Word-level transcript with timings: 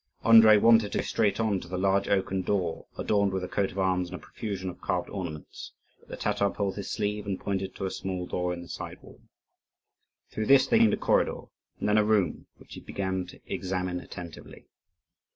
Andrii 0.25 0.59
wanted 0.59 0.93
to 0.93 0.97
go 0.97 1.03
straight 1.03 1.39
on 1.39 1.59
to 1.59 1.67
the 1.67 1.77
large 1.77 2.07
oaken 2.09 2.41
door 2.41 2.87
adorned 2.97 3.31
with 3.33 3.43
a 3.43 3.47
coat 3.47 3.71
of 3.71 3.77
arms 3.77 4.09
and 4.09 4.15
a 4.15 4.19
profusion 4.19 4.67
of 4.71 4.81
carved 4.81 5.11
ornaments, 5.11 5.73
but 5.99 6.09
the 6.09 6.17
Tatar 6.17 6.49
pulled 6.49 6.75
his 6.75 6.89
sleeve 6.89 7.27
and 7.27 7.39
pointed 7.39 7.75
to 7.75 7.85
a 7.85 7.91
small 7.91 8.25
door 8.25 8.51
in 8.51 8.63
the 8.63 8.67
side 8.67 8.99
wall. 9.03 9.21
Through 10.31 10.47
this 10.47 10.65
they 10.65 10.79
gained 10.79 10.95
a 10.95 10.97
corridor, 10.97 11.41
and 11.79 11.87
then 11.87 11.99
a 11.99 12.03
room, 12.03 12.47
which 12.57 12.73
he 12.73 12.79
began 12.79 13.27
to 13.27 13.39
examine 13.45 13.99
attentively. 13.99 14.65